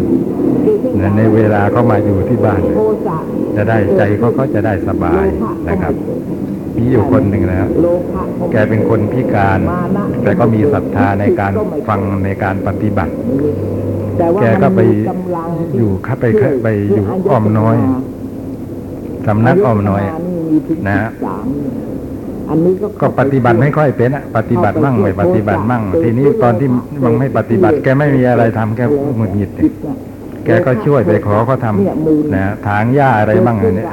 [0.97, 3.17] ในในเวลาเขามาอยู่ที่บ้านโทสะ
[3.55, 5.25] จะได้ใจเขาก็จะได้สบาย
[5.69, 5.93] นะครับ
[6.77, 11.53] มีอยู่คนหนึ่งนะครับโลภะแกเป็นคนพิการมานะแต่ก็มีศรัทธาในการ
[11.87, 13.13] ฟังในการปฏิบัติ
[14.17, 17.77] แต่ว่าแกก็ไปมันมีกำลังที่อยู่เข้าไปช่วไปอยู่อ้อมน้อย
[19.27, 20.32] สำนักอ้อมน้อยมีถึง
[20.87, 21.45] นะฮะสาม
[22.49, 26.69] อันนี้ก็ก็ปฏิบัติไม่ค่อยเป็นอะปฏิบัติมั่งไม่ปฏิบัติมั่ง ทีนี้ตอนที่
[27.03, 28.81] มันไม่ปฏิบัติ แกไม่มีอะไรทำแก
[29.17, 29.71] หงุดหงิดเนี่ย
[30.45, 33.87] แกก็ช่วยไปขอเขาทำนะถางหญ้าอะไรบ้างเนี่ย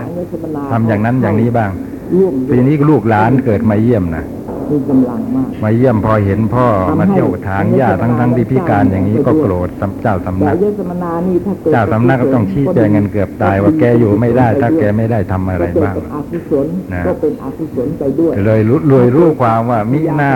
[0.70, 1.70] ทำอย่างนั้นอย่างนี้บ้าง
[2.14, 4.24] ร่วมทีนี้ลูกหลานเกิดมาเยี่ยมนะ
[4.70, 6.66] มีกำลังมาก มาเยี่ยมพอเห็นพ่อ
[6.98, 9.68] มาเที่ยวถางหญ้าทั้งทั้งๆที่พิการอย่างนี้ก็โกรธ
[10.02, 20.32] เจ้าสำแต่นักยศมนานี่ถ้าเกิดเจ้าสำนักก็ต้องชี้แจงกันเกือบตายว่าแกอยู่ไม่ได้ ถ้าแกไม่ได้ทำอะไรบ้างก็เป็นอกุศลนะก็เป็นอกุศลไปด้วยเลยรู้เลยรู้ความว่ามิหน้า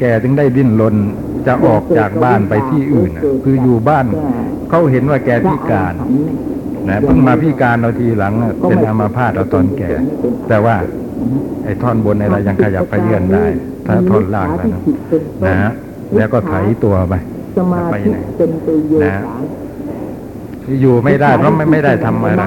[0.00, 0.96] แกถึงได้ดิ้นรน
[1.46, 4.06] จะออกจากบ้านไปที่อื่นน่ะคืออยู่บ้าน
[4.70, 5.94] เขาเห็นว่าแกพิการ
[6.88, 9.90] นะเพิ่งมาพิการเราทีหลังน่ะเป็นอัมาพาตเราตอนแก่
[10.48, 10.76] แต่ว่า
[11.64, 13.44] ไอ้ท่อนบนอะไรยังขยับไปเยื่อนได้
[13.88, 14.80] ถ้าท่อนล่างแล้วนะ
[15.46, 15.72] นะฮะ
[16.16, 16.52] แล้วก็ไถ
[16.84, 17.14] ตัวไป
[17.56, 19.42] สมาไปธิไหนเป็นตัวโยนะสาร
[20.80, 22.44] อยู่ไม่ได้เพราะไม่ไม่ได้ทำอะไร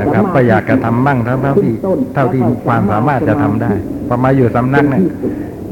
[0.00, 1.72] นะครับ ก็อยากจะทำบ้างเท่าเท่าที่
[2.14, 3.70] เท่าที่ความสามารถจะทำได้
[4.08, 5.04] พอมาอยู่สำนักเนี่ย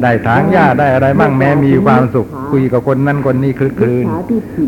[0.02, 4.06] ได้ถางหญ้าได้อะไรบ้างแม้มีความสุข คุยกับคนนั้นคนนี้คลึกคลืน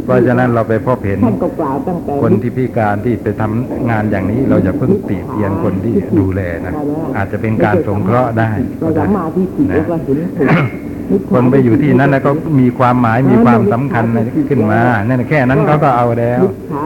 [0.05, 6.75] เพราะฉะนั้นเราไปพบเห็นท่านก็กล่าวตั้งแต่คนที่พิการที่ไปทำงานอย่างนี้ เราจะเพิ่งติเตียนคนที่ดูแลนะ
[7.17, 10.90] อาจจะเป็นการสงเคราะห์ได้เราก็ได้สามารถที่จิตนะก็เห็นถูก
[11.31, 14.05] คนไปอยู่ที่นั้นแล้วก็มีความหมายมีความสำคัญ
[14.51, 16.43] ขึ้นมานั่นแค่นั้นเขาก็เอาแล้ว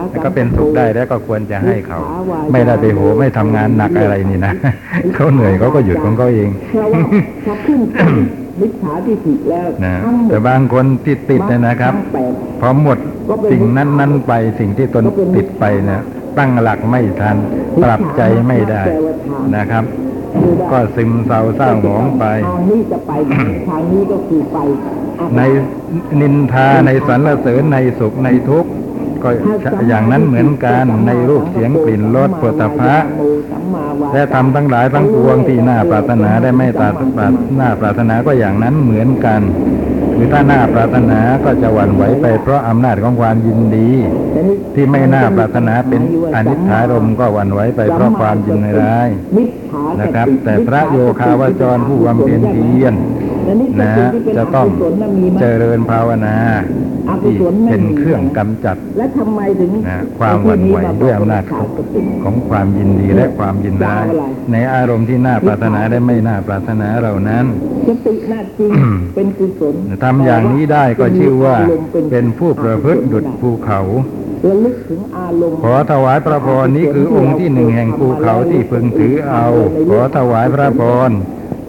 [0.09, 1.99] แล้วก็เป็นสุขได้แล้วก็ควรจะให้เขา
[2.51, 4.53] ไม่ได้ไปโหไม่ทำงานหนักอะไรนี่นะ
[5.15, 6.49] เขาเหนื่อยเขาก็หยุดของเขาเอง
[7.55, 8.11] นเป็น
[8.61, 9.95] มิจฉาทิฏฐิแล้วนะ
[10.29, 11.93] แต่บางคนที่ติดเนี่ยนะครับ
[12.61, 12.97] พอหมด
[13.51, 16.01] สิ่งนั้นนั้นไปสิ่งที่ตนติดไปเนี่ย
[16.37, 17.37] ตั้งหลักไม่ทัน
[17.83, 18.83] ปรับใจไม่ได้
[19.55, 19.83] นะครับ
[20.71, 23.11] ก็ซึมเศร้าเศร้าหมองไปทางนี้จะไป
[23.69, 24.57] ทางนี้ก็คือไป
[25.19, 25.41] อะใน
[26.21, 28.69] นินทาในสรรเสริญในสุขในทุกข์
[29.25, 29.29] ก็
[29.87, 32.97] อย่างนั้นเหมือนกันในรูปเสียงกลิ่นรสปุถะพระ
[34.13, 39.41] และทำทั้งหลายทั้งปวงที่น่าปรารถนาได้ไม่ตราปารน่าปรารถนาก็อย่างนั้นเหมือนกัน
[40.17, 43.89] คือถ้าหน่าปรารถนาก็จะหวั่นไหวไปเพราะอำนาจของความยินดี
[44.75, 46.01] ที่ไม่น่าปรารถนาเป็น
[46.35, 49.09] อนิจฐารมก็หวั่นไหวไปเพราะความยินร้าย
[50.01, 52.93] นะครับ แต่พระโยคาวจรผู้บำเพ็ญเพียร
[53.61, 56.35] นี่นะสติที่เป็นจะต้องกุศลน่ะมีไหมเจริญภาวนา
[57.09, 61.69] อกุที่ศลไม่มีเป็นเครื่องกำจัดและทำไมถึงนะความหวั่นไหวด้วยอำนาจของ
[62.23, 64.05] ของความยินดีและความยินร้าย
[64.51, 67.45] ในอารมณ์ที่น่าปรารถนาและไม่น่าปรารถนาเหล่านั้น
[67.87, 68.71] สติน่าจริง
[69.15, 71.57] เป็นกุศลทำอย่างนี้ได้ก็ชื่อว่า
[72.11, 73.81] เป็นผู้ประพฤติดุจภูเขา
[74.47, 79.47] ระลึกถึงอารมณ์ขอถวายพระพรนี้คือองค์ที่หนึ่งแห่งภูเขาที่พึงถือเอา
[79.89, 81.11] ขอถวายพระพร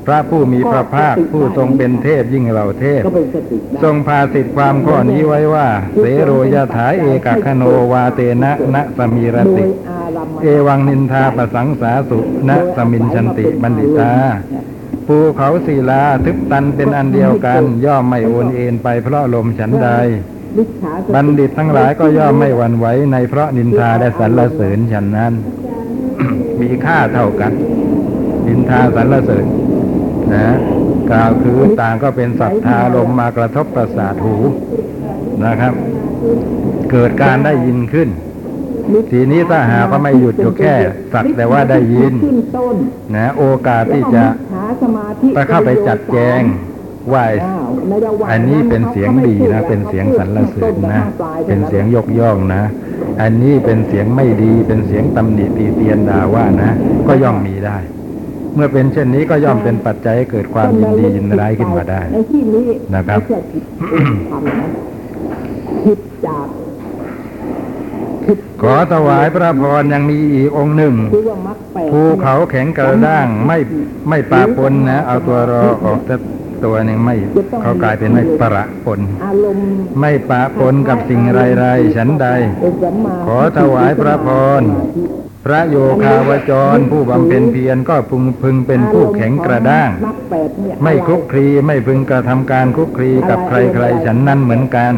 [0.07, 5.69] พระผู้มีพระภาคผู้ทรงเป็นเทพยิ่งเหล่าเทพก็เป็นสติได้ทรงพาสิทธิความข้อนี้ไว้ว่า
[6.01, 14.13] เสโรยถาเอกคโนวาเตนะนะสมีรโดติยอารามเอวังนินทาปสังสาสุนะสมินชันติบัณฑิตา
[15.07, 19.89] ภูเขาศิลาทึบตันเป็นอันเดียวกัน ย่อมไม่โอนเอ็นไปเพราะลมฉันใด
[20.57, 25.33] มิจฉาสติบัณฑิตทั้งหลายก็ย่อมไม่หวั่นไหวในเพราะนินทาและสรรเสริญฉันนั้น
[26.61, 27.53] มีค่าเท่ากัน
[28.47, 29.47] นินทาสรรเสริญ
[30.35, 30.55] นะ
[31.11, 34.37] กล่าวคือต่างก็เป็นศรัทธาลมมากระทบประสาทหู
[35.45, 35.73] นะครับ
[36.91, 38.09] เกิดการได้ยินขึ้น
[39.13, 40.75] ทีนี้ถ้าหากว่าไม่หยุดอยู่แค่
[41.13, 42.13] สักแต่ว่าได้ยิน
[43.15, 46.43] นะโอกาสที่จะจฉาสมาธิไปเข้าไปจัดแจง
[47.13, 51.03] ว่าอ้าวในระหว่างอันนี้เป็นเสียงดีนะ เป็นเสียงสรรเสริญนะ
[51.47, 52.63] เป็นเสียงยกย่องนะ
[53.23, 56.71] อันนี้เป็นเสียงไม่ดี เป็นเสียงตำหนิตีเตียนด่าว่านะ
[57.07, 57.79] ก็ย่อมมีได้
[58.57, 63.65] เมื่อเป็นเช่นนี้ก็ย่อมเป็นปัจจัยให้เกิดความยินดียินร้ายขึ้นมาได้ในที่นี้นะครับไม่ใช่ผิด
[64.31, 64.69] ทำนะ
[65.85, 66.47] ผิดจาก
[68.25, 73.59] ผิดขอถวายพระพรยังมีอีกองค์หนึ่งคือว่ามรรคแปดภูเขาแข็งกระด้างไม่
[74.09, 76.17] ไม่ปะปนนะ เอาตัวรอออกแต่
[76.65, 77.17] ตัวหนึ่งไม่
[77.63, 79.67] เขากลายเป็นไม่ประปนอารมณ์
[80.01, 81.21] ไม่ปะปนกับสิ่ง
[81.59, 82.27] ไรๆฉันใด
[82.63, 84.29] เป็นสัมมาขอถวายพระพ
[84.61, 84.63] ร
[85.47, 94.95] พระโยคาวจรผู้บำเพ็ญเพียรก็พึงพึงเป็นผู้แข็งกระด้างมรรคแปดเนี่ยไม่คลุกคลีไม่พึงกระทำการคลุกคลีกับใครๆฉันนั้นเหมือนกัน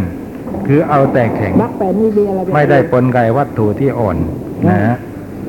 [0.67, 4.17] คือเอาแต่แข็งมรรคแปดนี่มีอะไรเป็นไม่ได้ปนไก่วัตถุที่อ่อน
[4.69, 4.97] นะฮะ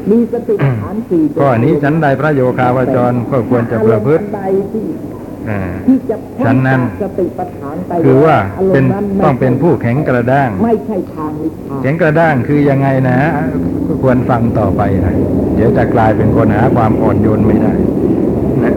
[0.09, 4.23] มีสติฐานสี่ข้อนี้ฉันใดพระโยคาวจรก็ควรจะประพฤติ
[5.49, 13.19] อันใดที่อ่าที่จะพ้ฉันนั้นจากสติปัฏฐานไปคือว่าอารมณ์เป็นนั้นไม่ต้องเป็นผู้แข็งกระด้างไม่ใช่ทางนิพพานแข็งกระด้างคือยังไงนะ
[13.87, 15.15] ก็ควรฟังต่อไปนะ
[15.55, 17.73] เดี๋ยวจะกลายเป็นคนหาความอ่อนโยนไม่ได้
[18.63, 18.73] นะ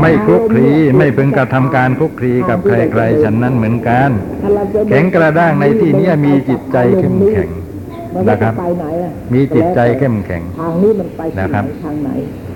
[0.00, 4.10] ไม่คลุกคลีไม่พึงกระทำการคลุกคลีกับใครๆฉันนั้นเหมือนกัน
[4.42, 7.71] ถ้าเราจะแข็งกระด้างในที่นี้มีจิตใจเข้มแข็งมั
[8.20, 12.10] นนะครับจไปไหนอะมีจิตใจเข้มแข็งทางนี้มันไปที่นะครับไหนทางไหน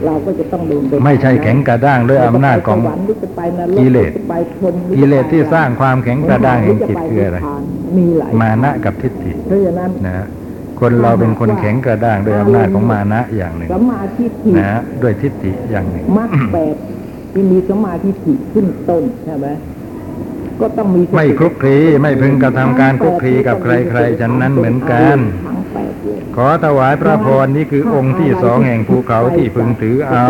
[0.07, 7.39] เราก็จะต้องเดินปไม่ใช่แข็งกระด้างด้วยอำนาจของจะไปสวรรค์หรือจะไปนรกกิเลสจะไปพรหมหอกิเลสที่จะไปสร้างความแข็งกระด้างแห่งจิตคืออะไร
[7.97, 10.27] มีหลายมานะกับทิฏฐิเพราะฉะนั้นนะฮะ
[10.81, 16.75] คนเราเป็นคนแข็งกระด้างด้วยอำนาจของมานะอย่างหนึ่งสมาธิถินะฮะด้วยทิฏฐิอย่างหนึ่งมรรคแปด
[17.33, 19.47] ที่มีสมาธิถิขึ้นต้นใช่ไหม
[20.61, 30.27] ก็ต้องมีสติไม่คลุกคลีไม่พึงกระทำการคลุกคลีกับใครๆฉันนั้นเหมือนกันทั้งแปดเลยขอถวายพระพรนี้คือองค์ที่สองแห่งภูเขาที่พึงถือเอา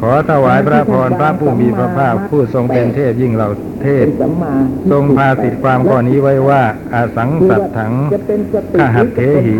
[0.00, 3.48] ขอถวายพระพรพระผู้มีพระภาคผู้ทรงเป็นเทพยิ่งเรา
[3.84, 4.54] เทพเป็นสัมมา
[4.90, 6.62] ทรงพาสิทธิความข้อนี้ไว้ว่า
[6.94, 9.54] อาสังสัตถังจะเป็นสติขหัตเทหิ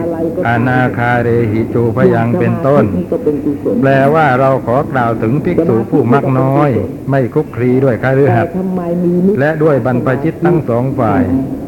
[0.46, 6.70] อานาคาเรหิจูพยังเป็นต้นก็เป็นกุศลแปลว่าเราขอกล่าวถึงภิกษุผู้มักน้อย
[7.10, 11.22] ไม่คลุกคลีด้วยคฤหัสถ์แต่ทำไมมีนิและด้วยบรรพชิตทั้งสองฝ่าย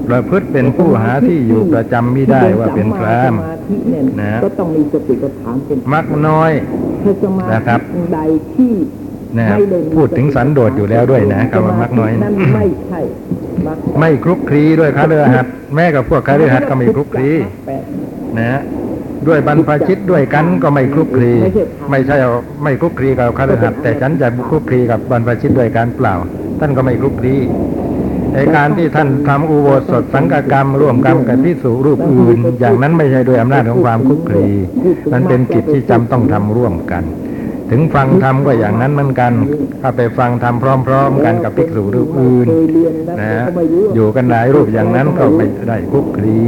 [0.08, 6.50] ประพฤติเป็นผู้หาที่อยู่ประจำไม่ได้ว่าเป็นพรามสมาธิเนี่ยนะก็ต้องมีสติปัฏฐานเป็นมักน้อย
[7.04, 8.20] ถ้าสมานะครับธิใด
[8.54, 8.72] ที่
[9.38, 13.00] นะครับไม่ได้มีพูดถึงสันโดษอยู่แล้วด้วยนะคำว่ามักน้อยนั่นไม่ใช่
[13.66, 17.28] มักไม่คลุกคลีด้วยคฤหัสถ์แม้กับพวกคฤหัสถ์ก็ไม่คลุกคลี
[17.66, 17.82] แปด
[18.38, 18.60] นะฮะ
[19.28, 21.32] ด้วยบรรพชิตด้วยกันก็ไม่คลุกคลี
[21.90, 26.14] ไม่ใช่เอาไม่คลุกคลีกับคฤหัสถ์แต่ฉันจะคลุกคลีกับบรรพชิตด้วยกันเปล่า
[26.60, 27.34] ท่านก็ไม่คลุกคลี
[28.34, 34.46] ในการที่ท่านทำอุโบสถสังฆกรรม ร่วมกรรมกับพิสูรูปอื่น อย่างนั้นไม่ใช่ด้วยอำนาจของความคลุกคลี
[35.12, 37.04] มันเป็นกิจที่จำต้องทำร่วมกัน
[37.70, 39.32] ถึงฟังธรรมก็อย่างนั้นเหมือนกัน
[39.82, 42.46] ถ้าไปฟังธรรมพร้อม ๆ กันกับภิกษุรูปอื่น
[43.20, 43.44] นะฮะ
[43.94, 46.38] อยู่กันหลายรูปอย่างนั้นก็ไม่ได้คลุกคลี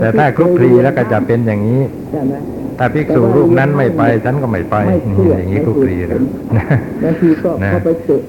[0.00, 2.34] แต่ถ้าคลุกคลีแล้วก็จะเป็นอย่างนี้ใช่ไหม
[2.78, 4.76] ถ้าภิกษุรูปนั้นไม่ไปฉันก็ไม่ไป
[5.18, 6.22] นี่อย่างนี้คลุกคลีหรือ
[7.04, 7.72] บางทีก็นะ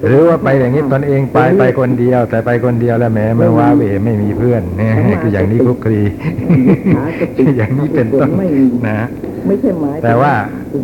[0.06, 4.92] หรือว่าไปอย่างนี้ตนเองไปไปคนเดียว แต่ไปคนเดียวแล้วแหมมันว้าเวไม่มีเพื่อนเนี่ย
[5.22, 6.00] คืออย่างนี้คลุกคลี
[7.56, 8.30] อย่างนี้เป็นต้น
[8.88, 9.06] นะ
[9.46, 10.34] ไม่ใช่หมายแต่ว่า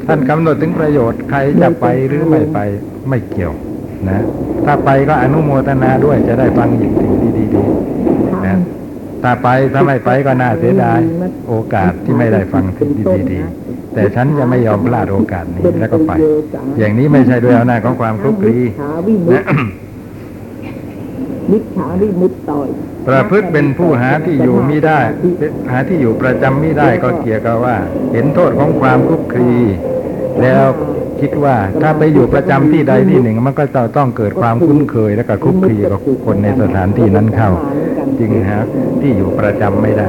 [0.06, 2.58] ท่านกำหนดถึงประโยชน์ใครจะไปหรือไม่ไป
[3.08, 3.52] ไม่เกี่ยว
[4.10, 4.20] นะ
[4.64, 8.56] ถ้าไปก็อนุโมทนาด้วยจะได้ฟังอีกสิ่งที่ดีๆนะ
[9.22, 11.00] ถ้าไปถ้าไม่ไปก็น่าเสียดาย
[11.48, 16.12] โอกาสที่ไม่ได้ฟังสิ่งที่ดีๆแต่ฉันจะไม่ยอมพลาดโอกาสนี้แล้วก็ไป
[16.78, 19.66] อย่างนี้ไม่ใช่ด้วยอำนาจของความคลุกคลีมิจฉาวิมุตนะติ
[21.50, 22.68] มิจฉาวิมุตติต่อย
[23.08, 25.00] ประพฤติเป็นผู้หาที่อยู่มิได้
[25.70, 27.76] หาที่อยู่ประจำมิได้ก็เกี่ยวกับว่า
[28.12, 29.52] เห็นโทษของความคลุกคลี
[30.42, 30.64] แล้ว
[31.20, 37.50] คิดว่าถ้าไปอยู่ประจำที่ใดที่หนึ่ง มันก็จะต้องเกิดความคุ้นเคยและก็คลุกคลีกับคนในสถานที่นั้นเข้า
[38.18, 38.58] จึงหา
[39.00, 40.08] ที่อยู่ประจำไม่ได้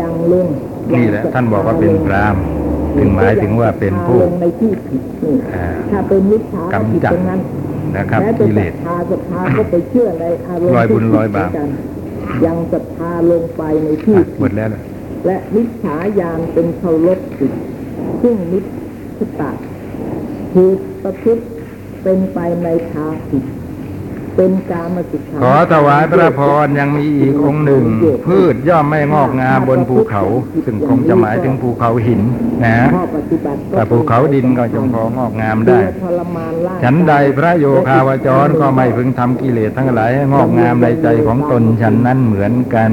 [0.00, 0.48] ยังลง
[0.94, 2.36] นี่แหละท่านบอกว่าเป็นพราม
[2.98, 7.40] ถึงหมายถึงว่าเป็นผู้ลงในที่ผิดนี่อ่าถ้าเป็นมิจฉากำจัดผิตรง
[7.94, 11.68] นั้นนะครับแม้จะกิเลสศรัทธาศรัทธาก็ไปเชื่อในอารมณ์ลอยบุญที่ลอยบาปผิดเหมืนกัน
[12.46, 14.82] ยังศรัทธาลงไปในที่อะหมดแล้วล่ะ
[15.26, 17.52] และมิจฉาญาณเป็นเคารพจิต
[18.22, 18.64] ซึ่งมิจ
[19.18, 19.52] ฉตา
[20.54, 21.44] ถูกประพฤติ
[22.02, 23.44] เป็นไปในทางผิด
[24.36, 27.84] เป็นการมาศึกษาขอถวายพระพรยังมีอีกองค์หนึ่ง
[28.26, 30.22] พืชย่อมไม่งอกงามบนภูเขา
[30.64, 32.20] ซึ่งคงจะหมายถึงภูเขาหิน
[32.64, 42.90] นะข้อปฏิบัติแต่ภูเขาดินก็จงพองอกงามได้เพื่อทรมานร่างกายฉันใดพระโยคาวจรก็ไม่พึงทำกิเลสทั้งหลายให้งอกงามในใจของตนฉันนั้นเหมือนกัน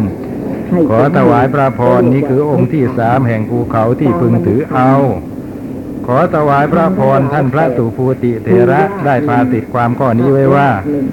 [0.69, 4.93] ให้ขอถวายพระพรนี้คือองค์ที่สามแห่งภูเขาที่พึงถือเอา
[6.08, 11.06] ขอถวายพระพรท่านพระสุภูติเถระได้พาติดความข้อนี้ไว้ว่าหนึ่ง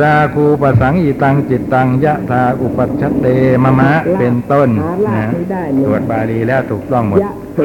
[0.00, 3.26] ราคูปสังอิตังจิตตังยะธาอุปัชชเต
[3.62, 7.58] มะมะเป็นต้นหาลานะภไม่ได้เลยตรวจบาลีแล้วถูกต้องหมดยะโส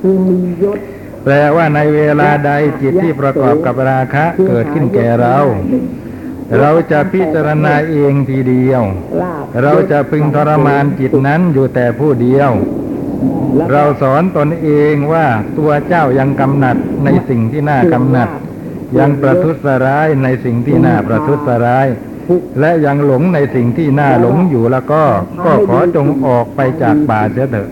[0.00, 0.78] คือมียศ
[1.24, 5.36] แปลว่าในเวลาใดจิตที่ประกอบกับราคะเกิดขึ้นแก่เรา
[6.60, 8.82] เราจะพิจารณาเองทีเดียว
[9.22, 12.50] ลาภเราจะพึงทรมานจิตนั้นอยู่แต่ผู้เดียว
[13.56, 15.26] และเราสอนตนเองว่า
[15.58, 18.28] ตัวเจ้ายังกำหนัดในสิ่งที่น่ากำหนัด
[18.98, 21.86] ยังประทุษร้ายในสิ่งที่น่าประทุษร้าย
[22.60, 25.02] และยังหลงในสิ่งที่น่าหลงอยู่แล้วก็
[25.44, 27.70] ก็ขอจงออกไปจากป่าเสียเถอะ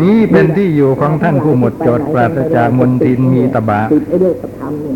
[0.00, 3.82] นี้เป็นที่อยู่ของท่านผู้หมดจดปราศจากมนทินมีตบะ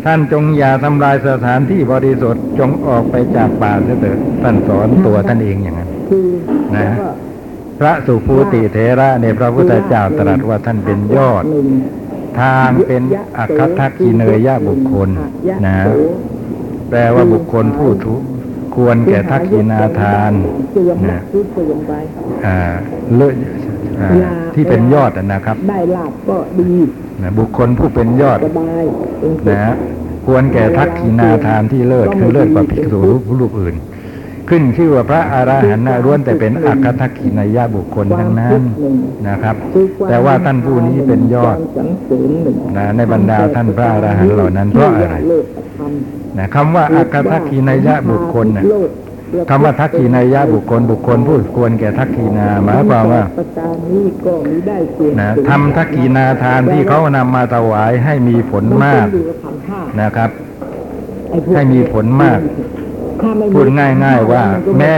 [0.05, 5.89] ท่านจงอย่าทำลายสถานที่บริสุทธิ์จงออกไปจากป่าเสียเถอะท่านสอนตัวท่านเองอย่างนั้น
[6.75, 6.97] นะ
[7.79, 11.43] พระสุภูติเถระในพระพุทธเจ้าตรัสว่าท่านเป็นยอด
[12.39, 13.03] ทางเป็น
[13.37, 15.09] อัคคทักขิเนยยะบุคคล
[15.65, 15.75] นะ
[16.89, 18.15] แปลว่าบุคคลผู้ทุ
[18.75, 20.31] ควรแก่ทักขินาทาน
[20.73, 21.93] เสื่อมนะคือเสื่อมไป
[22.45, 22.57] อ่า
[23.15, 23.35] เลิศ
[24.01, 24.09] อ่า
[24.55, 26.71] ที่เป็นยอดอะนะครับ ได้ลาบก็ดี
[27.21, 28.83] นะบุคคลผู้เป็นยอดสบาย
[29.19, 29.73] เป็นสุขนะ
[30.25, 33.75] ควรแก่ทักขินาทานที่เลิศคือเลิศกว่าภิกษุรูปรูปอื่น
[34.49, 38.61] ขึ้นชื่อว่าพระอรหันต์ล้วนแต่เป็นอัคคทักขินายะบุคคลทั้งนั้น
[39.27, 39.55] นะครับ
[40.09, 41.57] แต่ว่าท่านผู้นี้เป็นยอด
[42.77, 45.15] นะในบรรดาท่านพระอรหันต์เหล่านั้นเพราะอะไร
[46.37, 48.65] นะคำว่าอัคคทักขินายะบุคคลนะ
[49.49, 53.23] คำว่าทักขินายะบุคคลบุคคลผู้ควรแก่ทักขินาหมายความว่า
[55.19, 59.07] นะทำทักขินาทานที่เขานำมาถวายให้มีผลมาก
[60.01, 60.29] นะครับ
[61.29, 62.39] ไอ้พวกให้มีผลมาก
[63.55, 64.93] พูดง่าย ๆ ว่านก็ไแม้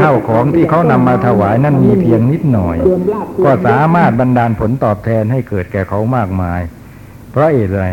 [0.00, 6.60] ข้าวของที่เขานำมาถวายนั้นมีเพียงนิดหน่อยเสื่อมลาภเสื่อก็สามารถบรรดาลผลตอบแทนให้เกิดแก่เขามากมาย
[7.30, 7.88] เพราะเหตุอะไร